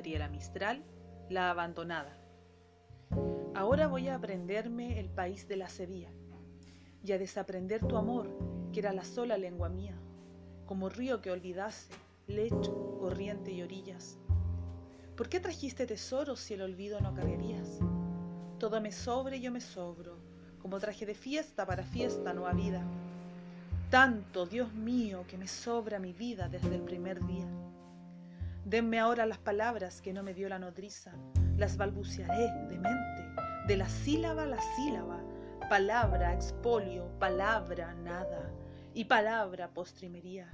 [0.00, 0.82] vería la Mistral,
[1.28, 2.16] la abandonada.
[3.54, 6.08] Ahora voy a aprenderme el país de la sevilla
[7.04, 8.26] y a desaprender tu amor,
[8.72, 9.94] que era la sola lengua mía,
[10.64, 11.92] como río que olvidase,
[12.26, 14.16] lecho, corriente y orillas.
[15.18, 17.80] ¿Por qué trajiste tesoros si el olvido no cargarías?
[18.58, 20.16] Todo me sobre yo me sobro,
[20.62, 22.82] como traje de fiesta para fiesta no vida.
[23.90, 27.69] Tanto, Dios mío, que me sobra mi vida desde el primer día.
[28.70, 31.10] Denme ahora las palabras que no me dio la nodriza,
[31.56, 33.34] las balbucearé de mente,
[33.66, 35.20] de la sílaba a la sílaba,
[35.68, 38.48] palabra, expolio, palabra, nada,
[38.94, 40.46] y palabra, postrimería,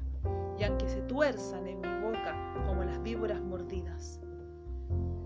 [0.59, 2.35] y aunque se tuerzan en mi boca
[2.67, 4.19] como las víboras mordidas.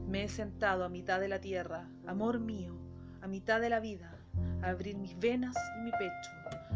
[0.08, 2.76] Me he sentado a mitad de la tierra, amor mío,
[3.22, 4.18] a mitad de la vida,
[4.62, 6.32] a abrir mis venas y mi pecho,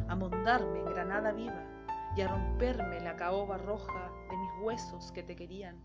[0.06, 1.73] a mondarme en granada viva
[2.16, 5.82] y a romperme la caoba roja de mis huesos que te querían.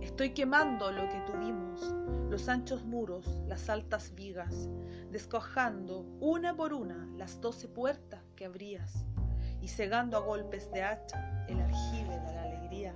[0.00, 1.94] Estoy quemando lo que tuvimos,
[2.30, 4.68] los anchos muros, las altas vigas,
[5.10, 9.04] descojando una por una las doce puertas que abrías
[9.60, 12.94] y cegando a golpes de hacha el aljibe de la alegría.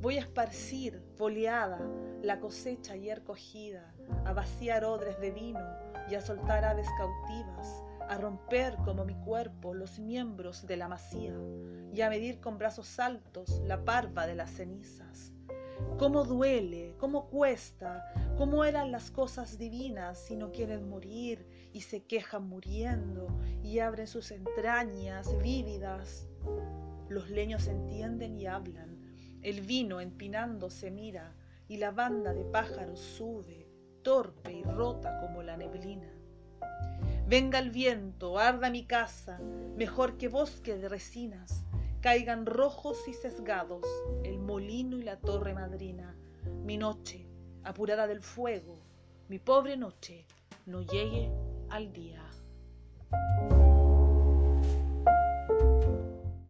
[0.00, 1.80] Voy a esparcir, foliada,
[2.22, 5.66] la cosecha ayer cogida, a vaciar odres de vino
[6.08, 11.34] y a soltar aves cautivas, a romper como mi cuerpo los miembros de la masía
[11.92, 15.32] y a medir con brazos altos la parva de las cenizas
[15.98, 18.04] cómo duele, cómo cuesta,
[18.36, 23.28] cómo eran las cosas divinas si no quieren morir y se quejan muriendo
[23.62, 26.28] y abren sus entrañas vívidas.
[27.08, 31.34] Los leños entienden y hablan, el vino empinando se mira
[31.68, 33.68] y la banda de pájaros sube,
[34.02, 36.12] torpe y rota como la neblina.
[37.28, 39.40] Venga el viento, arda mi casa,
[39.76, 41.64] mejor que bosque de resinas,
[42.00, 43.84] caigan rojos y sesgados
[44.22, 46.14] el molino y la torre madrina.
[46.62, 47.26] Mi noche,
[47.64, 48.78] apurada del fuego,
[49.28, 50.24] mi pobre noche,
[50.66, 51.28] no llegue
[51.68, 52.22] al día.